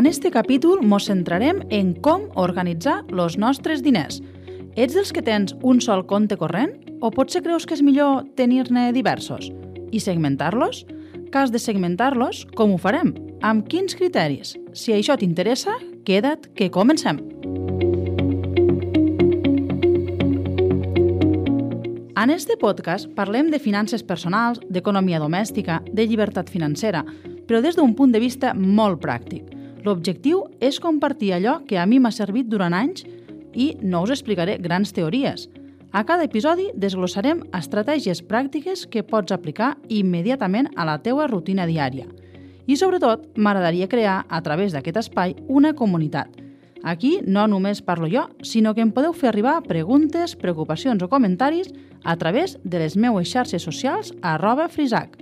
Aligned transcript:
En 0.00 0.06
este 0.06 0.30
capítol 0.30 0.80
mos 0.80 1.10
centrarem 1.10 1.58
en 1.68 1.90
com 1.92 2.22
organitzar 2.40 3.02
els 3.12 3.34
nostres 3.36 3.82
diners. 3.84 4.22
Ets 4.72 4.94
dels 4.96 5.10
que 5.12 5.20
tens 5.20 5.52
un 5.60 5.82
sol 5.84 6.06
compte 6.08 6.38
corrent? 6.40 6.72
O 7.04 7.10
potser 7.12 7.42
creus 7.44 7.66
que 7.68 7.76
és 7.76 7.82
millor 7.84 8.22
tenir-ne 8.32 8.94
diversos? 8.96 9.50
I 9.92 10.00
segmentar-los? 10.00 10.86
Cas 11.28 11.52
de 11.52 11.60
segmentar-los, 11.60 12.46
com 12.56 12.72
ho 12.72 12.78
farem? 12.80 13.12
Amb 13.44 13.68
quins 13.68 13.92
criteris? 13.92 14.54
Si 14.72 14.96
això 14.96 15.18
t'interessa, 15.20 15.76
queda't 16.08 16.48
que 16.56 16.70
comencem. 16.72 17.20
En 22.16 22.32
este 22.32 22.56
podcast 22.56 23.12
parlem 23.12 23.52
de 23.52 23.60
finances 23.60 24.00
personals, 24.00 24.64
d'economia 24.64 25.20
domèstica, 25.20 25.82
de 25.92 26.08
llibertat 26.08 26.48
financera, 26.48 27.04
però 27.44 27.60
des 27.60 27.76
d'un 27.76 27.92
punt 27.92 28.16
de 28.16 28.24
vista 28.24 28.56
molt 28.56 29.04
pràctic. 29.04 29.49
L'objectiu 29.84 30.44
és 30.60 30.80
compartir 30.80 31.32
allò 31.32 31.60
que 31.66 31.78
a 31.78 31.86
mi 31.86 31.98
m'ha 31.98 32.12
servit 32.12 32.50
durant 32.52 32.74
anys 32.76 33.06
i 33.54 33.72
no 33.80 34.02
us 34.04 34.12
explicaré 34.12 34.58
grans 34.58 34.92
teories. 34.92 35.48
A 35.92 36.04
cada 36.06 36.24
episodi 36.28 36.68
desglossarem 36.78 37.40
estratègies 37.56 38.20
pràctiques 38.22 38.84
que 38.86 39.02
pots 39.02 39.32
aplicar 39.32 39.76
immediatament 39.88 40.68
a 40.76 40.86
la 40.86 41.00
teua 41.02 41.26
rutina 41.26 41.66
diària. 41.66 42.06
I 42.70 42.76
sobretot, 42.76 43.24
m'agradaria 43.34 43.88
crear, 43.90 44.20
a 44.28 44.38
través 44.42 44.72
d'aquest 44.72 45.00
espai, 45.00 45.34
una 45.48 45.72
comunitat. 45.74 46.30
Aquí 46.84 47.18
no 47.26 47.48
només 47.50 47.82
parlo 47.82 48.06
jo, 48.08 48.28
sinó 48.46 48.74
que 48.74 48.84
em 48.84 48.92
podeu 48.94 49.12
fer 49.12 49.32
arribar 49.32 49.58
preguntes, 49.66 50.36
preocupacions 50.36 51.02
o 51.02 51.08
comentaris 51.08 51.72
a 52.04 52.16
través 52.16 52.58
de 52.62 52.78
les 52.78 52.96
meues 52.96 53.28
xarxes 53.28 53.66
socials 53.66 54.14
arroba 54.22 54.68
frisac. 54.68 55.18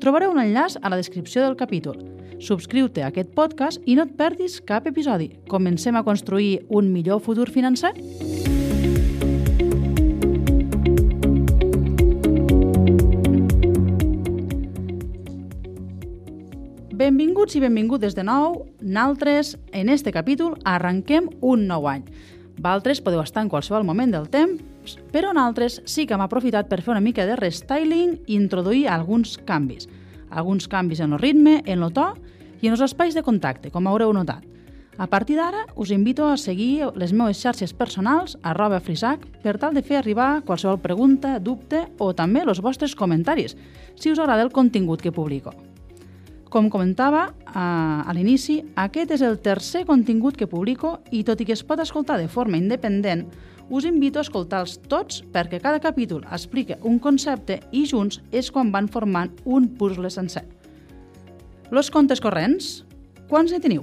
Trobareu 0.00 0.30
un 0.30 0.40
enllaç 0.40 0.78
a 0.80 0.88
la 0.88 1.00
descripció 1.00 1.42
del 1.42 1.56
capítol. 1.56 2.13
Subscriu-te 2.44 3.00
a 3.00 3.06
aquest 3.08 3.30
podcast 3.32 3.80
i 3.88 3.94
no 3.96 4.04
et 4.04 4.10
perdis 4.18 4.58
cap 4.68 4.84
episodi. 4.84 5.30
Comencem 5.48 5.96
a 5.96 6.02
construir 6.04 6.66
un 6.68 6.90
millor 6.92 7.22
futur 7.24 7.48
financer? 7.48 7.94
Benvinguts 16.92 17.56
i 17.56 17.62
benvingudes 17.64 18.12
de 18.12 18.26
nou. 18.28 18.66
Naltres, 18.80 19.56
en 19.72 19.88
este 19.88 20.12
capítol, 20.12 20.58
arrenquem 20.68 21.30
un 21.40 21.64
nou 21.70 21.88
any. 21.88 22.04
Valtres 22.60 23.00
podeu 23.00 23.24
estar 23.24 23.40
en 23.40 23.48
qualsevol 23.48 23.88
moment 23.88 24.12
del 24.12 24.28
temps, 24.28 24.98
però 25.16 25.32
naltres 25.32 25.80
sí 25.88 26.04
que 26.04 26.12
hem 26.12 26.28
aprofitat 26.28 26.68
per 26.68 26.82
fer 26.84 26.92
una 26.92 27.00
mica 27.00 27.24
de 27.24 27.40
restyling 27.40 28.18
i 28.26 28.36
introduir 28.36 28.84
alguns 28.92 29.38
canvis. 29.48 29.88
Alguns 30.28 30.68
canvis 30.68 31.00
en 31.00 31.16
el 31.16 31.24
ritme, 31.24 31.62
en 31.64 31.82
el 31.82 31.92
to 31.94 32.12
i 32.64 32.68
en 32.70 32.72
els 32.72 32.82
espais 32.86 33.12
de 33.12 33.22
contacte, 33.22 33.68
com 33.68 33.84
haureu 33.90 34.14
notat. 34.16 34.44
A 34.96 35.08
partir 35.10 35.34
d'ara, 35.36 35.66
us 35.76 35.90
invito 35.90 36.28
a 36.30 36.38
seguir 36.38 36.86
les 36.96 37.12
meves 37.12 37.42
xarxes 37.42 37.74
personals, 37.74 38.38
arroba 38.42 38.78
frisac, 38.80 39.26
per 39.42 39.58
tal 39.58 39.74
de 39.74 39.82
fer 39.82 39.98
arribar 39.98 40.44
qualsevol 40.46 40.78
pregunta, 40.80 41.36
dubte 41.42 41.82
o 41.98 42.12
també 42.14 42.44
els 42.44 42.62
vostres 42.64 42.94
comentaris, 42.94 43.56
si 43.98 44.14
us 44.14 44.22
agrada 44.22 44.46
el 44.46 44.54
contingut 44.54 45.02
que 45.02 45.12
publico. 45.12 45.52
Com 46.48 46.70
comentava 46.70 47.26
a, 47.44 47.66
a 48.06 48.14
l'inici, 48.14 48.60
aquest 48.78 49.16
és 49.18 49.26
el 49.26 49.40
tercer 49.42 49.84
contingut 49.84 50.38
que 50.38 50.46
publico 50.46 51.00
i 51.10 51.24
tot 51.26 51.42
i 51.42 51.50
que 51.50 51.58
es 51.58 51.66
pot 51.66 51.82
escoltar 51.82 52.20
de 52.22 52.30
forma 52.30 52.56
independent, 52.56 53.26
us 53.68 53.84
invito 53.84 54.20
a 54.20 54.24
escoltar-los 54.24 54.78
tots 54.86 55.24
perquè 55.34 55.58
cada 55.58 55.82
capítol 55.82 56.22
explica 56.30 56.78
un 56.86 57.00
concepte 57.02 57.58
i 57.72 57.82
junts 57.90 58.22
és 58.30 58.52
quan 58.54 58.70
van 58.70 58.86
formant 58.86 59.34
un 59.44 59.72
puzzle 59.74 60.08
sencer. 60.08 60.46
Los 61.74 61.90
comptes 61.90 62.20
corrents, 62.22 62.84
quants 63.26 63.50
ne 63.50 63.58
teniu? 63.58 63.80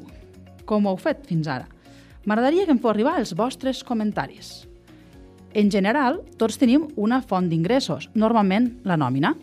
Com 0.64 0.86
ho 0.88 0.94
heu 0.94 1.00
fet 1.02 1.26
fins 1.28 1.50
ara? 1.52 1.66
M'agradaria 2.24 2.64
que 2.64 2.72
em 2.72 2.78
feu 2.80 2.88
arribar 2.94 3.18
els 3.20 3.34
vostres 3.36 3.82
comentaris. 3.84 4.62
En 5.60 5.68
general, 5.74 6.22
tots 6.40 6.56
tenim 6.62 6.86
una 6.96 7.20
font 7.20 7.50
d'ingressos, 7.52 8.08
normalment 8.16 8.70
la 8.88 8.96
nòmina, 8.96 9.34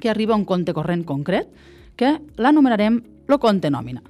que 0.00 0.08
arriba 0.08 0.32
a 0.32 0.40
un 0.40 0.46
compte 0.48 0.72
corrent 0.72 1.04
concret, 1.04 1.52
que 1.92 2.14
l'anomenarem 2.40 3.02
el 3.28 3.38
compte 3.44 3.68
nòmina. 3.68 4.00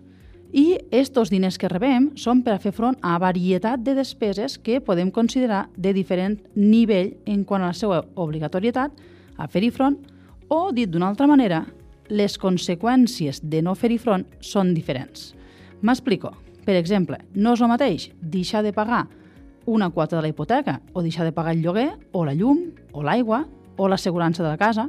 I 0.54 0.78
estos 0.94 1.34
diners 1.34 1.58
que 1.58 1.74
rebem 1.74 2.12
són 2.14 2.46
per 2.46 2.54
a 2.54 2.62
fer 2.62 2.70
front 2.78 3.02
a 3.02 3.18
varietat 3.18 3.82
de 3.82 3.98
despeses 3.98 4.54
que 4.54 4.78
podem 4.78 5.10
considerar 5.10 5.64
de 5.74 5.90
diferent 5.90 6.38
nivell 6.54 7.16
en 7.26 7.42
quant 7.42 7.66
a 7.66 7.74
la 7.74 7.82
seva 7.82 8.04
obligatorietat 8.14 9.06
a 9.34 9.50
fer-hi 9.50 9.74
front 9.74 9.98
o, 10.46 10.68
dit 10.70 10.86
d'una 10.86 11.10
altra 11.10 11.26
manera, 11.26 11.64
les 12.12 12.36
conseqüències 12.38 13.40
de 13.42 13.62
no 13.64 13.74
fer-hi 13.74 13.98
front 13.98 14.26
són 14.44 14.74
diferents. 14.76 15.32
M'explico. 15.82 16.34
Per 16.62 16.76
exemple, 16.78 17.18
no 17.34 17.56
és 17.56 17.62
el 17.64 17.70
mateix 17.72 18.10
deixar 18.20 18.62
de 18.62 18.70
pagar 18.76 19.08
una 19.66 19.90
quota 19.90 20.16
de 20.16 20.22
la 20.22 20.28
hipoteca 20.30 20.80
o 20.92 21.02
deixar 21.02 21.24
de 21.24 21.32
pagar 21.32 21.56
el 21.56 21.62
lloguer 21.62 21.88
o 22.12 22.24
la 22.24 22.34
llum 22.34 22.68
o 22.92 23.02
l'aigua 23.02 23.46
o 23.76 23.88
l'assegurança 23.88 24.44
de 24.44 24.50
la 24.50 24.60
casa 24.60 24.88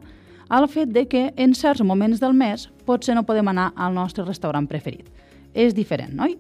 al 0.50 0.68
fet 0.70 0.92
de 0.94 1.08
que 1.08 1.32
en 1.38 1.56
certs 1.56 1.82
moments 1.82 2.20
del 2.22 2.36
mes 2.38 2.68
potser 2.86 3.16
no 3.16 3.26
podem 3.26 3.48
anar 3.50 3.72
al 3.76 3.96
nostre 3.96 4.26
restaurant 4.26 4.68
preferit. 4.70 5.08
És 5.54 5.74
diferent, 5.74 6.20
oi? 6.22 6.36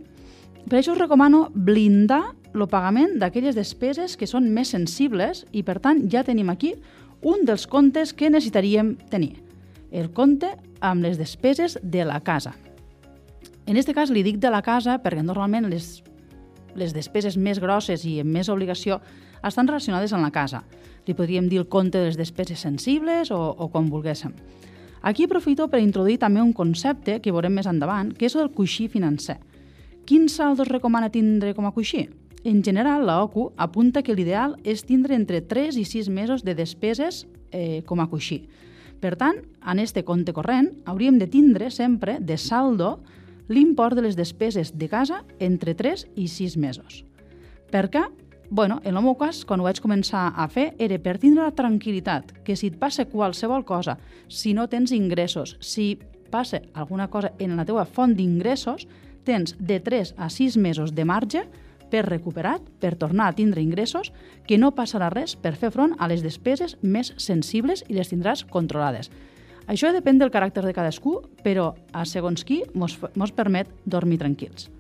Per 0.70 0.80
això 0.80 0.94
us 0.94 1.02
recomano 1.02 1.48
blindar 1.54 2.36
el 2.54 2.68
pagament 2.70 3.18
d'aquelles 3.20 3.56
despeses 3.58 4.18
que 4.18 4.30
són 4.30 4.52
més 4.54 4.70
sensibles 4.74 5.48
i, 5.52 5.64
per 5.64 5.80
tant, 5.82 6.06
ja 6.10 6.24
tenim 6.24 6.52
aquí 6.54 6.76
un 7.24 7.46
dels 7.48 7.66
comptes 7.68 8.14
que 8.14 8.30
necessitaríem 8.30 8.96
tenir. 9.10 9.40
El 9.92 10.12
compte 10.14 10.52
amb 10.84 11.02
les 11.02 11.18
despeses 11.18 11.80
de 11.82 12.04
la 12.06 12.20
casa. 12.22 12.54
En 13.66 13.78
aquest 13.78 13.94
cas 13.96 14.12
li 14.12 14.22
dic 14.26 14.42
de 14.44 14.52
la 14.52 14.62
casa 14.62 14.98
perquè 15.00 15.24
normalment 15.24 15.70
les, 15.72 16.04
les 16.76 16.94
despeses 16.94 17.38
més 17.40 17.62
grosses 17.64 18.04
i 18.06 18.20
amb 18.22 18.36
més 18.36 18.52
obligació 18.52 19.00
estan 19.44 19.70
relacionades 19.70 20.12
amb 20.14 20.28
la 20.28 20.34
casa. 20.36 20.64
Li 21.08 21.16
podríem 21.16 21.48
dir 21.48 21.62
el 21.62 21.70
compte 21.72 22.00
de 22.00 22.12
les 22.12 22.20
despeses 22.20 22.60
sensibles 22.60 23.32
o, 23.32 23.40
o 23.40 23.70
com 23.72 23.88
volguéssim. 23.92 24.36
Aquí 25.04 25.26
aprofito 25.28 25.68
per 25.68 25.82
introduir 25.84 26.20
també 26.20 26.44
un 26.44 26.54
concepte 26.56 27.18
que 27.20 27.32
veurem 27.32 27.56
més 27.56 27.68
endavant, 27.68 28.14
que 28.16 28.28
és 28.30 28.36
el 28.40 28.52
coixí 28.56 28.88
financer. 28.88 29.40
Quin 30.08 30.30
saldo 30.32 30.64
es 30.64 30.72
recomana 30.72 31.12
tindre 31.12 31.52
com 31.56 31.68
a 31.68 31.74
coixí? 31.76 32.08
En 32.44 32.62
general, 32.64 33.06
la 33.08 33.22
OCU 33.24 33.52
apunta 33.56 34.04
que 34.04 34.16
l'ideal 34.16 34.58
és 34.68 34.84
tindre 34.84 35.16
entre 35.16 35.40
3 35.40 35.80
i 35.80 35.86
6 35.88 36.10
mesos 36.12 36.44
de 36.44 36.56
despeses 36.56 37.26
eh, 37.52 37.84
com 37.88 38.04
a 38.04 38.10
coixí. 38.12 38.44
Per 39.04 39.18
tant, 39.20 39.42
en 39.68 39.80
este 39.84 40.06
compte 40.08 40.32
corrent 40.32 40.70
hauríem 40.88 41.18
de 41.20 41.28
tindre 41.28 41.68
sempre 41.76 42.22
de 42.24 42.38
saldo 42.40 43.02
l'import 43.52 43.98
de 44.00 44.06
les 44.06 44.16
despeses 44.16 44.78
de 44.80 44.88
casa 44.88 45.26
entre 45.44 45.74
3 45.76 46.06
i 46.16 46.30
6 46.32 46.56
mesos. 46.56 47.04
Per 47.68 47.90
què? 47.92 48.06
bueno, 48.54 48.80
en 48.84 48.96
el 48.96 49.02
meu 49.02 49.16
cas, 49.18 49.42
quan 49.50 49.60
ho 49.60 49.66
vaig 49.66 49.80
començar 49.82 50.28
a 50.38 50.46
fer, 50.48 50.76
era 50.78 51.00
per 51.02 51.18
tindre 51.18 51.42
la 51.42 51.56
tranquil·litat 51.58 52.32
que 52.46 52.56
si 52.56 52.70
et 52.70 52.76
passa 52.78 53.08
qualsevol 53.10 53.64
cosa, 53.66 53.98
si 54.30 54.54
no 54.54 54.68
tens 54.70 54.94
ingressos, 54.94 55.56
si 55.60 55.98
passa 56.30 56.62
alguna 56.74 57.08
cosa 57.10 57.34
en 57.40 57.58
la 57.58 57.66
teva 57.66 57.88
font 57.90 58.14
d'ingressos, 58.14 58.86
tens 59.26 59.56
de 59.58 59.80
3 59.82 60.14
a 60.18 60.30
6 60.30 60.60
mesos 60.62 60.94
de 60.94 61.04
marge 61.04 61.44
per 61.94 62.08
recuperar, 62.08 62.58
per 62.82 62.96
tornar 62.98 63.28
a 63.30 63.36
tindre 63.38 63.62
ingressos, 63.62 64.10
que 64.50 64.58
no 64.58 64.72
passarà 64.74 65.12
res 65.14 65.36
per 65.38 65.54
fer 65.54 65.70
front 65.70 65.94
a 66.02 66.08
les 66.10 66.24
despeses 66.26 66.74
més 66.82 67.12
sensibles 67.22 67.84
i 67.86 67.94
les 67.94 68.10
tindràs 68.10 68.42
controlades. 68.50 69.12
Això 69.70 69.92
depèn 69.94 70.18
del 70.18 70.32
caràcter 70.34 70.64
de 70.66 70.74
cadascú, 70.74 71.20
però 71.46 71.76
a 71.94 72.02
segons 72.10 72.42
qui 72.44 72.64
mos, 72.74 72.98
mos 73.14 73.32
permet 73.32 73.70
dormir 73.86 74.18
tranquils. 74.24 74.72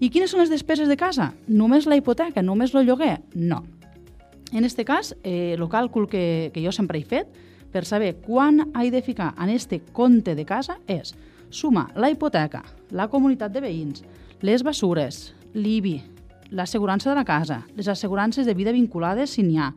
I 0.00 0.08
quines 0.08 0.30
són 0.30 0.40
les 0.40 0.52
despeses 0.52 0.88
de 0.88 0.96
casa? 0.96 1.32
Només 1.48 1.88
la 1.90 1.98
hipoteca, 1.98 2.44
només 2.46 2.72
el 2.78 2.86
lloguer? 2.86 3.18
No. 3.34 3.64
En 4.52 4.62
aquest 4.62 4.80
cas, 4.86 5.12
eh, 5.24 5.56
el 5.58 5.66
càlcul 5.68 6.06
que, 6.08 6.50
que 6.54 6.62
jo 6.62 6.70
sempre 6.72 7.02
he 7.02 7.04
fet 7.04 7.34
per 7.74 7.84
saber 7.84 8.14
quan 8.22 8.70
he 8.78 8.90
de 8.90 9.02
ficar 9.02 9.34
en 9.38 9.50
este 9.50 9.82
compte 9.92 10.34
de 10.34 10.46
casa 10.46 10.78
és 10.86 11.12
sumar 11.50 11.90
la 11.98 12.10
hipoteca, 12.10 12.62
la 12.90 13.10
comunitat 13.10 13.52
de 13.52 13.66
veïns, 13.66 14.06
les 14.40 14.62
bessures, 14.64 15.34
l'IBI, 15.54 16.19
l'assegurança 16.50 17.10
de 17.10 17.16
la 17.16 17.24
casa, 17.24 17.62
les 17.76 17.88
assegurances 17.88 18.46
de 18.46 18.54
vida 18.54 18.72
vinculades 18.72 19.36
si 19.36 19.42
n'hi 19.46 19.58
ha, 19.58 19.72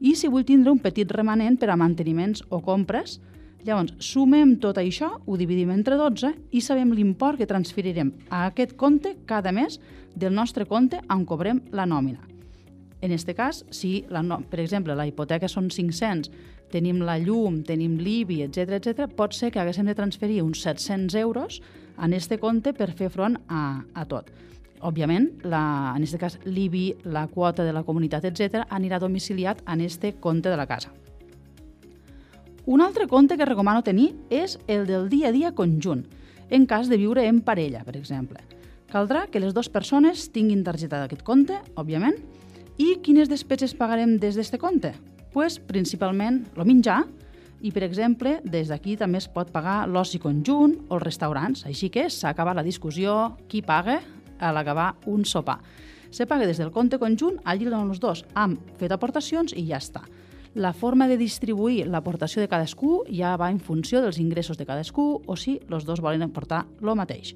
i 0.00 0.14
si 0.16 0.28
vull 0.28 0.44
tindre 0.44 0.72
un 0.72 0.80
petit 0.82 1.10
remanent 1.10 1.56
per 1.60 1.70
a 1.70 1.78
manteniments 1.80 2.42
o 2.50 2.60
compres, 2.64 3.20
Llavors, 3.64 3.94
sumem 4.04 4.58
tot 4.60 4.76
això, 4.76 5.08
ho 5.24 5.36
dividim 5.40 5.70
entre 5.72 5.96
12 5.96 6.34
i 6.52 6.60
sabem 6.60 6.90
l'import 6.92 7.40
que 7.40 7.48
transferirem 7.48 8.10
a 8.28 8.42
aquest 8.50 8.74
compte 8.76 9.14
cada 9.24 9.54
mes 9.56 9.78
del 10.14 10.34
nostre 10.36 10.66
compte 10.68 11.00
on 11.08 11.24
cobrem 11.24 11.62
la 11.72 11.86
nòmina. 11.88 12.20
En 13.00 13.12
aquest 13.12 13.32
cas, 13.36 13.62
si, 13.72 14.04
la, 14.12 14.20
no, 14.22 14.42
per 14.50 14.60
exemple, 14.60 14.92
la 14.96 15.06
hipoteca 15.08 15.48
són 15.48 15.70
500, 15.72 16.28
tenim 16.72 17.00
la 17.04 17.16
llum, 17.20 17.62
tenim 17.64 17.96
l'IBI, 18.00 18.42
etc 18.44 18.76
etc, 18.76 19.08
pot 19.16 19.32
ser 19.32 19.50
que 19.52 19.62
haguéssim 19.62 19.88
de 19.88 19.96
transferir 19.96 20.42
uns 20.44 20.60
700 20.64 21.16
euros 21.22 21.62
en 21.96 22.12
este 22.12 22.38
compte 22.42 22.74
per 22.76 22.92
fer 22.92 23.08
front 23.08 23.38
a, 23.48 23.80
a 23.94 24.04
tot. 24.04 24.28
Òbviament, 24.84 25.30
la, 25.48 25.94
en 25.96 26.04
aquest 26.04 26.20
cas, 26.20 26.36
l'IBI, 26.44 27.08
la 27.08 27.26
quota 27.32 27.64
de 27.64 27.72
la 27.72 27.84
comunitat, 27.86 28.26
etc, 28.28 28.66
anirà 28.68 29.00
domiciliat 29.00 29.62
en 29.66 29.80
este 29.80 30.14
compte 30.20 30.52
de 30.52 30.58
la 30.60 30.66
casa. 30.68 30.92
Un 32.66 32.80
altre 32.80 33.06
compte 33.08 33.36
que 33.36 33.48
recomano 33.48 33.82
tenir 33.84 34.12
és 34.30 34.58
el 34.68 34.86
del 34.88 35.08
dia 35.08 35.28
a 35.28 35.32
dia 35.32 35.54
conjunt, 35.56 36.04
en 36.50 36.68
cas 36.68 36.88
de 36.92 37.00
viure 37.00 37.24
en 37.28 37.40
parella, 37.40 37.84
per 37.84 37.96
exemple. 37.96 38.44
Caldrà 38.92 39.26
que 39.32 39.40
les 39.40 39.56
dues 39.56 39.72
persones 39.72 40.28
tinguin 40.32 40.62
targeta 40.64 41.00
d'aquest 41.00 41.24
compte, 41.24 41.58
òbviament, 41.80 42.20
i 42.76 42.94
quines 43.02 43.32
despeses 43.32 43.74
pagarem 43.74 44.18
des 44.20 44.36
d'aquest 44.36 44.60
compte? 44.60 44.94
pues, 45.34 45.58
principalment 45.58 46.44
el 46.56 46.64
menjar, 46.64 47.02
i, 47.64 47.72
per 47.74 47.82
exemple, 47.84 48.38
des 48.44 48.70
d'aquí 48.70 48.94
també 49.00 49.18
es 49.18 49.26
pot 49.28 49.50
pagar 49.52 49.84
l'oci 49.90 50.20
conjunt 50.22 50.76
o 50.88 50.96
els 50.96 51.04
restaurants, 51.04 51.64
així 51.66 51.90
que 51.90 52.06
s'ha 52.12 52.30
acabat 52.30 52.56
la 52.56 52.64
discussió 52.64 53.34
qui 53.50 53.64
paga 53.64 53.98
a 54.38 54.52
l'acabar 54.52 54.94
un 55.06 55.24
sopar. 55.24 55.60
Se 56.10 56.26
paga 56.26 56.46
des 56.46 56.58
del 56.58 56.70
compte 56.70 56.98
conjunt, 57.02 57.40
allí 57.44 57.66
donen 57.66 57.90
els 57.90 58.00
dos, 58.00 58.24
han 58.34 58.58
fet 58.78 58.92
aportacions 58.94 59.54
i 59.56 59.66
ja 59.66 59.80
està. 59.82 60.04
La 60.54 60.72
forma 60.72 61.08
de 61.10 61.16
distribuir 61.18 61.88
l'aportació 61.90 62.38
de 62.44 62.48
cadascú 62.48 63.00
ja 63.10 63.32
va 63.36 63.50
en 63.50 63.58
funció 63.58 63.98
dels 64.00 64.20
ingressos 64.22 64.56
de 64.56 64.66
cadascú 64.68 65.22
o 65.26 65.34
si 65.34 65.58
els 65.66 65.82
dos 65.84 66.00
volen 66.00 66.22
aportar 66.22 66.62
el 66.78 66.94
mateix. 66.94 67.34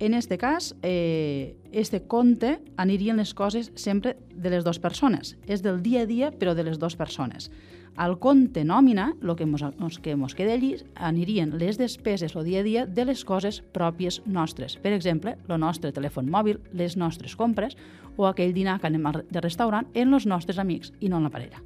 En 0.00 0.14
este 0.14 0.36
cas, 0.38 0.74
eh, 0.82 1.56
este 1.70 2.02
compte 2.02 2.58
anirien 2.76 3.16
les 3.16 3.32
coses 3.32 3.70
sempre 3.76 4.16
de 4.34 4.50
les 4.50 4.64
dues 4.64 4.80
persones. 4.80 5.36
És 5.46 5.62
del 5.62 5.82
dia 5.82 6.02
a 6.02 6.06
dia, 6.06 6.32
però 6.32 6.54
de 6.54 6.64
les 6.64 6.80
dues 6.82 6.96
persones. 6.96 7.50
Al 7.96 8.16
compte 8.18 8.64
nòmina, 8.66 9.12
el 9.22 9.36
que 9.38 9.46
mos, 9.46 9.62
que 10.02 10.16
mos 10.18 10.34
queda 10.34 10.56
allí, 10.56 10.72
anirien 10.96 11.52
les 11.60 11.78
despeses 11.78 12.34
o 12.34 12.42
dia 12.42 12.64
a 12.64 12.66
dia 12.66 12.86
de 12.86 13.04
les 13.06 13.22
coses 13.24 13.60
pròpies 13.72 14.18
nostres. 14.26 14.74
Per 14.82 14.90
exemple, 14.92 15.36
el 15.46 15.60
nostre 15.62 15.92
telèfon 15.94 16.26
mòbil, 16.26 16.58
les 16.72 16.96
nostres 16.98 17.36
compres 17.38 17.76
o 18.16 18.26
aquell 18.26 18.54
dinar 18.54 18.80
que 18.80 18.90
anem 18.90 19.06
de 19.30 19.44
restaurant 19.44 19.86
en 19.94 20.10
els 20.12 20.26
nostres 20.26 20.58
amics 20.58 20.90
i 20.98 21.08
no 21.08 21.22
en 21.22 21.28
la 21.28 21.30
parella. 21.30 21.62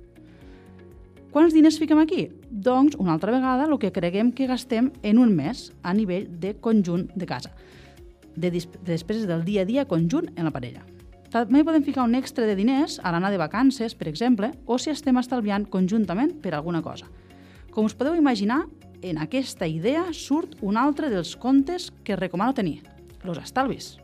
Quants 1.33 1.57
diners 1.57 1.81
fiquem 1.81 1.99
aquí? 2.01 2.29
Doncs, 2.51 2.97
una 3.01 3.15
altra 3.17 3.33
vegada, 3.33 3.65
el 3.65 3.79
que 3.81 3.93
creguem 3.93 4.33
que 4.33 4.49
gastem 4.49 4.93
en 5.03 5.19
un 5.19 5.33
mes 5.37 5.73
a 5.83 5.97
nivell 5.97 6.29
de 6.41 6.55
conjunt 6.61 7.09
de 7.15 7.27
casa, 7.27 7.55
de, 8.37 8.51
de 8.51 8.69
despeses 8.85 9.27
del 9.29 9.45
dia 9.49 9.65
a 9.65 9.69
dia 9.69 9.89
conjunt 9.89 10.29
en 10.37 10.45
la 10.45 10.53
parella. 10.53 10.85
També 11.29 11.61
podem 11.65 11.85
ficar 11.85 12.07
un 12.09 12.17
extra 12.17 12.47
de 12.49 12.57
diners 12.57 12.97
a 13.05 13.13
l'anar 13.13 13.31
de 13.31 13.41
vacances, 13.41 13.95
per 13.95 14.09
exemple, 14.09 14.53
o 14.65 14.79
si 14.81 14.89
estem 14.91 15.19
estalviant 15.21 15.67
conjuntament 15.69 16.39
per 16.41 16.55
alguna 16.57 16.81
cosa. 16.83 17.11
Com 17.71 17.85
us 17.85 17.95
podeu 17.95 18.17
imaginar, 18.17 18.65
en 19.03 19.19
aquesta 19.21 19.69
idea 19.69 20.07
surt 20.17 20.57
un 20.65 20.77
altre 20.81 21.11
dels 21.13 21.37
comptes 21.37 21.93
que 22.03 22.17
recomano 22.17 22.55
tenir, 22.55 22.81
els 23.25 23.39
estalvis. 23.39 23.99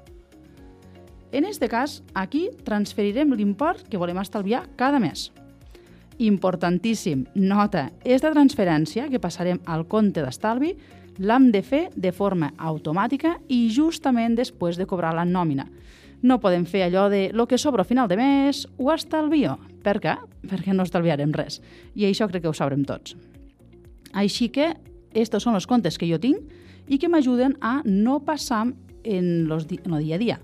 En 1.33 1.49
aquest 1.49 1.65
cas, 1.67 1.97
aquí 2.15 2.51
transferirem 2.63 3.33
l'import 3.35 3.89
que 3.89 3.99
volem 3.99 4.21
estalviar 4.21 4.69
cada 4.77 5.01
mes. 5.03 5.33
Importantíssim, 6.23 7.25
nota, 7.35 7.89
esta 8.05 8.31
transferència 8.31 9.09
que 9.11 9.19
passarem 9.19 9.59
al 9.67 9.89
compte 9.91 10.23
d'estalvi 10.23 10.77
l'hem 11.19 11.51
de 11.51 11.63
fer 11.63 11.89
de 11.97 12.13
forma 12.13 12.53
automàtica 12.59 13.39
i 13.49 13.67
justament 13.73 14.37
després 14.39 14.79
de 14.79 14.87
cobrar 14.87 15.15
la 15.17 15.25
nòmina. 15.25 15.67
No 16.25 16.39
podem 16.41 16.65
fer 16.65 16.87
allò 16.87 17.11
de 17.13 17.29
lo 17.37 17.45
que 17.45 17.59
sobra 17.61 17.85
a 17.85 17.89
final 17.89 18.09
de 18.09 18.17
mes 18.17 18.65
ho 18.81 18.89
estalvio. 18.95 19.59
Per 19.85 19.99
què? 20.01 20.15
Perquè 20.49 20.73
no 20.73 20.87
estalviarem 20.87 21.35
res. 21.37 21.61
I 21.93 22.07
això 22.09 22.31
crec 22.31 22.47
que 22.47 22.49
ho 22.49 22.57
sabrem 22.57 22.87
tots. 22.89 23.13
Així 24.17 24.49
que, 24.49 24.73
estos 25.13 25.45
són 25.45 25.59
els 25.59 25.69
comptes 25.69 25.99
que 26.01 26.09
jo 26.09 26.17
tinc 26.19 26.41
i 26.89 26.97
que 26.99 27.11
m'ajuden 27.13 27.59
a 27.61 27.83
no 27.85 28.23
passar 28.25 28.65
en, 29.05 29.47
los 29.51 29.69
en 29.69 29.93
el 29.93 30.05
dia 30.07 30.17
a 30.17 30.23
dia. 30.23 30.41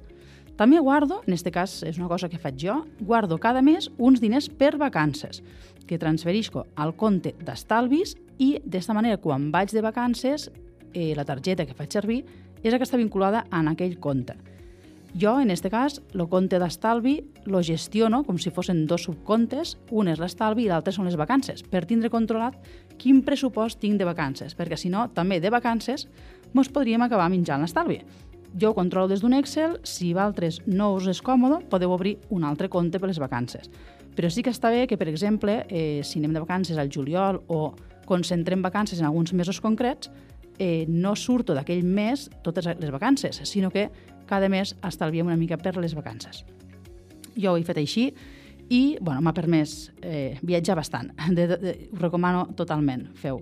També 0.61 0.77
guardo, 0.85 1.23
en 1.25 1.33
aquest 1.33 1.49
cas 1.55 1.79
és 1.89 1.97
una 1.97 2.11
cosa 2.13 2.29
que 2.29 2.39
faig 2.39 2.61
jo, 2.61 2.83
guardo 3.01 3.39
cada 3.41 3.63
mes 3.65 3.89
uns 3.97 4.21
diners 4.21 4.51
per 4.53 4.75
vacances, 4.77 5.41
que 5.89 5.99
transferisco 5.99 6.67
al 6.77 6.93
compte 6.93 7.33
d'estalvis 7.41 8.19
i 8.37 8.59
d'esta 8.61 8.93
manera 8.93 9.17
quan 9.17 9.49
vaig 9.51 9.73
de 9.73 9.81
vacances 9.81 10.51
eh, 10.93 11.15
la 11.17 11.25
targeta 11.25 11.65
que 11.65 11.75
faig 11.75 11.97
servir 11.97 12.21
és 12.61 12.69
la 12.69 12.77
que 12.77 12.85
està 12.85 13.01
vinculada 13.01 13.47
en 13.49 13.73
aquell 13.73 13.97
compte. 13.97 14.37
Jo, 15.19 15.41
en 15.41 15.51
aquest 15.51 15.67
cas, 15.73 15.97
el 16.15 16.23
compte 16.31 16.59
d'estalvi 16.63 17.17
lo 17.51 17.65
gestiono 17.67 18.23
com 18.23 18.39
si 18.39 18.53
fossin 18.55 18.85
dos 18.87 19.09
subcomptes, 19.09 19.75
un 19.91 20.09
és 20.09 20.21
l'estalvi 20.23 20.69
i 20.69 20.71
l'altre 20.71 20.95
són 20.95 21.09
les 21.09 21.19
vacances, 21.19 21.65
per 21.67 21.83
tindre 21.91 22.13
controlat 22.13 22.61
quin 23.01 23.25
pressupost 23.27 23.81
tinc 23.83 23.99
de 23.99 24.07
vacances, 24.07 24.55
perquè 24.55 24.79
si 24.79 24.91
no, 24.93 25.09
també 25.11 25.41
de 25.43 25.51
vacances, 25.51 26.07
mos 26.55 26.71
podríem 26.71 27.03
acabar 27.03 27.27
menjant 27.33 27.63
l'estalvi. 27.65 28.05
Jo 28.55 28.71
ho 28.71 28.75
controlo 28.75 29.11
des 29.11 29.23
d'un 29.23 29.35
Excel, 29.35 29.79
si 29.83 30.13
vosaltres 30.15 30.61
no 30.67 30.93
us 30.95 31.07
és 31.11 31.23
còmode, 31.23 31.65
podeu 31.71 31.91
obrir 31.95 32.19
un 32.31 32.45
altre 32.45 32.69
compte 32.69 32.99
per 32.99 33.11
les 33.11 33.19
vacances. 33.19 33.71
Però 34.15 34.31
sí 34.31 34.43
que 34.43 34.51
està 34.55 34.71
bé 34.71 34.87
que, 34.87 34.99
per 34.99 35.09
exemple, 35.09 35.65
eh, 35.69 36.03
si 36.05 36.19
anem 36.19 36.35
de 36.35 36.43
vacances 36.43 36.79
al 36.79 36.91
juliol 36.91 37.43
o 37.49 37.75
concentrem 38.07 38.63
vacances 38.63 38.99
en 38.99 39.07
alguns 39.07 39.33
mesos 39.33 39.61
concrets, 39.61 40.11
eh, 40.61 40.85
no 40.87 41.17
surto 41.17 41.57
d'aquell 41.57 41.83
mes 41.83 42.29
totes 42.45 42.69
les 42.69 42.91
vacances, 42.93 43.41
sinó 43.49 43.71
que 43.73 43.89
cada 44.29 44.51
mes 44.53 44.77
estalviem 44.87 45.27
una 45.27 45.39
mica 45.41 45.57
per 45.57 45.79
les 45.81 45.97
vacances. 45.97 46.45
Jo 47.35 47.55
ho 47.55 47.57
he 47.57 47.65
fet 47.65 47.81
així 47.81 48.11
i 48.71 48.99
bueno, 49.01 49.25
m'ha 49.25 49.33
permès 49.35 49.91
eh, 50.03 50.37
viatjar 50.43 50.77
bastant. 50.77 51.15
De, 51.35 51.49
de, 51.49 51.57
de, 51.57 51.73
ho 51.91 51.99
recomano 51.99 52.45
totalment, 52.55 53.09
feu. 53.17 53.41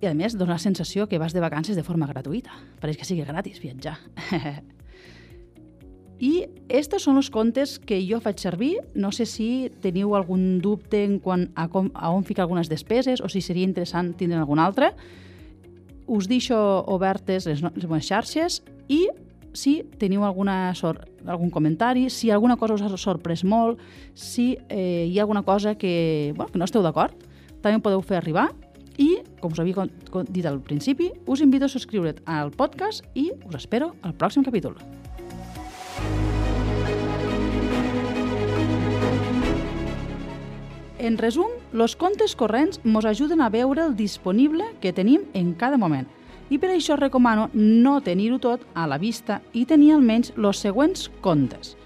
I 0.00 0.10
a 0.10 0.14
més, 0.16 0.34
dona 0.34 0.56
la 0.56 0.60
sensació 0.60 1.06
que 1.06 1.20
vas 1.20 1.32
de 1.36 1.40
vacances 1.44 1.76
de 1.76 1.84
forma 1.84 2.08
gratuïta. 2.08 2.52
Pareix 2.80 2.96
que 2.96 3.06
sigui 3.06 3.24
gratis 3.28 3.60
viatjar. 3.60 3.98
I 6.20 6.32
estos 6.68 7.06
són 7.06 7.16
els 7.20 7.30
comptes 7.32 7.78
que 7.78 8.00
jo 8.04 8.18
faig 8.20 8.40
servir. 8.40 8.74
No 8.96 9.12
sé 9.12 9.24
si 9.28 9.70
teniu 9.80 10.16
algun 10.16 10.58
dubte 10.60 11.04
en 11.04 11.18
quant 11.20 11.46
a, 11.54 11.68
com, 11.72 11.92
a 11.94 12.10
on 12.12 12.24
ficar 12.28 12.44
algunes 12.44 12.68
despeses 12.68 13.22
o 13.22 13.28
si 13.28 13.40
seria 13.44 13.68
interessant 13.68 14.14
tindre 14.18 14.40
algun 14.40 14.60
altre. 14.60 14.92
Us 16.10 16.26
deixo 16.26 16.58
obertes 16.90 17.46
les, 17.46 17.60
les 17.62 17.86
meves 17.86 18.08
xarxes 18.08 18.60
i 18.90 19.04
si 19.52 19.80
teniu 19.98 20.24
alguna 20.26 20.74
sort, 20.74 21.06
algun 21.26 21.50
comentari, 21.50 22.08
si 22.10 22.30
alguna 22.30 22.56
cosa 22.56 22.74
us 22.74 22.82
ha 22.82 22.96
sorprès 22.98 23.44
molt, 23.44 23.80
si 24.14 24.56
eh, 24.68 25.06
hi 25.06 25.18
ha 25.18 25.22
alguna 25.22 25.42
cosa 25.42 25.76
que, 25.78 26.32
bueno, 26.36 26.50
que 26.52 26.58
no 26.58 26.66
esteu 26.66 26.82
d'acord, 26.82 27.14
també 27.62 27.82
podeu 27.82 28.02
fer 28.02 28.18
arribar 28.20 28.48
i, 28.98 29.20
com 29.40 29.52
us 29.54 29.60
havia 29.62 29.86
dit 30.28 30.46
al 30.46 30.60
principi, 30.60 31.10
us 31.26 31.44
invito 31.46 31.66
a 31.66 31.72
subscriure't 31.72 32.24
al 32.26 32.50
podcast 32.50 33.06
i 33.14 33.30
us 33.46 33.62
espero 33.62 33.94
al 34.02 34.14
pròxim 34.18 34.46
capítol. 34.46 34.76
En 41.00 41.16
resum, 41.16 41.48
els 41.72 41.96
comptes 41.96 42.36
corrents 42.36 42.80
ens 42.84 43.06
ajuden 43.08 43.40
a 43.40 43.48
veure 43.48 43.88
el 43.88 43.96
disponible 43.96 44.66
que 44.80 44.92
tenim 44.92 45.24
en 45.34 45.54
cada 45.54 45.80
moment– 45.80 46.08
i 46.50 46.58
per 46.58 46.72
això 46.74 46.96
recomano 46.98 47.48
no 47.54 48.00
tenir-ho 48.02 48.40
tot 48.42 48.66
a 48.74 48.86
la 48.90 48.98
vista 48.98 49.40
i 49.54 49.64
tenir 49.64 49.94
almenys 49.94 50.34
els 50.36 50.60
següents 50.60 51.06
comptes. 51.22 51.76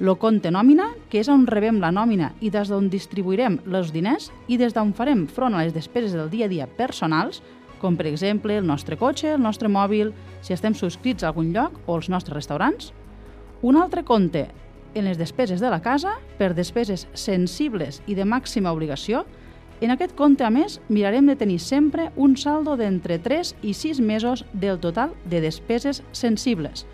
Lo 0.00 0.14
compte 0.16 0.52
nòmina, 0.52 0.86
que 1.10 1.20
és 1.20 1.28
on 1.28 1.46
rebem 1.48 1.80
la 1.80 1.90
nòmina 1.92 2.30
i 2.40 2.52
des 2.52 2.68
d'on 2.68 2.88
distribuirem 2.92 3.58
els 3.66 3.92
diners 3.92 4.30
i 4.48 4.56
des 4.60 4.76
d'on 4.76 4.94
farem 4.96 5.26
front 5.28 5.56
a 5.56 5.64
les 5.64 5.74
despeses 5.76 6.14
del 6.16 6.30
dia 6.30 6.46
a 6.46 6.52
dia 6.52 6.68
personals, 6.68 7.42
com 7.80 7.96
per 7.96 8.06
exemple 8.08 8.56
el 8.56 8.66
nostre 8.68 8.96
cotxe, 9.00 9.34
el 9.34 9.42
nostre 9.42 9.68
mòbil, 9.68 10.12
si 10.44 10.52
estem 10.52 10.76
subscrits 10.76 11.24
a 11.24 11.32
algun 11.32 11.52
lloc 11.52 11.80
o 11.86 11.96
els 11.96 12.08
nostres 12.08 12.36
restaurants. 12.36 12.92
Un 13.62 13.76
altre 13.76 14.04
compte 14.04 14.48
en 14.94 15.04
les 15.06 15.18
despeses 15.18 15.60
de 15.60 15.70
la 15.70 15.82
casa 15.82 16.16
per 16.38 16.54
despeses 16.54 17.06
sensibles 17.14 18.02
i 18.06 18.16
de 18.18 18.24
màxima 18.24 18.72
obligació 18.72 19.24
en 19.80 19.90
aquest 19.94 20.12
compte, 20.12 20.44
a 20.44 20.50
més, 20.52 20.76
mirarem 20.92 21.30
de 21.30 21.38
tenir 21.40 21.58
sempre 21.64 22.10
un 22.20 22.34
saldo 22.36 22.74
d'entre 22.76 23.16
3 23.18 23.54
i 23.64 23.72
6 23.72 24.00
mesos 24.04 24.44
del 24.52 24.76
total 24.78 25.14
de 25.24 25.40
despeses 25.40 26.02
sensibles. 26.12 26.84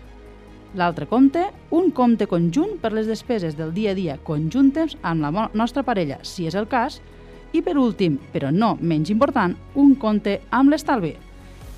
L'altre 0.75 1.07
compte, 1.07 1.43
un 1.71 1.91
compte 1.91 2.27
conjunt 2.31 2.77
per 2.79 2.93
les 2.95 3.07
despeses 3.07 3.57
del 3.59 3.73
dia 3.75 3.91
a 3.91 3.97
dia 3.97 4.15
conjuntes 4.23 4.95
amb 5.01 5.25
la 5.25 5.49
nostra 5.53 5.83
parella, 5.83 6.21
si 6.23 6.47
és 6.47 6.55
el 6.55 6.67
cas, 6.71 7.01
i 7.51 7.61
per 7.63 7.75
últim, 7.79 8.17
però 8.31 8.51
no 8.51 8.75
menys 8.79 9.11
important, 9.11 9.55
un 9.75 9.95
compte 9.95 10.39
amb 10.51 10.71
l'estalvi. 10.71 11.15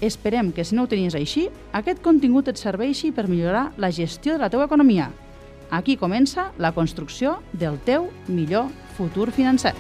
Esperem 0.02 0.52
que 0.54 0.64
si 0.64 0.76
no 0.76 0.86
ho 0.86 0.92
tenies 0.92 1.18
així, 1.18 1.48
aquest 1.74 2.04
contingut 2.06 2.54
et 2.54 2.62
serveixi 2.62 3.12
per 3.12 3.28
millorar 3.28 3.72
la 3.78 3.90
gestió 3.90 4.38
de 4.38 4.46
la 4.46 4.50
teva 4.50 4.70
economia. 4.70 5.10
Aquí 5.70 5.98
comença 5.98 6.52
la 6.58 6.74
construcció 6.74 7.40
del 7.54 7.78
teu 7.86 8.10
millor 8.28 8.70
futur 8.98 9.32
financer. 9.32 9.76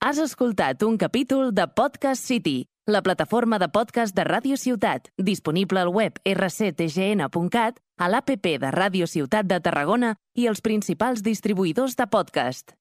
Has 0.00 0.18
escoltat 0.22 0.82
un 0.86 0.96
capítol 0.96 1.52
de 1.52 1.66
Podcast 1.68 2.24
City, 2.24 2.66
la 2.86 3.02
plataforma 3.02 3.58
de 3.58 3.68
podcast 3.68 4.14
de 4.16 4.24
Ràdio 4.24 4.56
Ciutat, 4.56 5.10
disponible 5.18 5.80
al 5.80 5.90
web 5.90 6.18
rctgn.cat, 6.24 7.82
a 7.98 8.08
l'APP 8.08 8.46
de 8.62 8.70
Ràdio 8.70 9.06
Ciutat 9.10 9.50
de 9.50 9.58
Tarragona 9.60 10.14
i 10.34 10.46
els 10.46 10.62
principals 10.62 11.22
distribuïdors 11.26 11.98
de 11.98 12.06
podcast. 12.06 12.72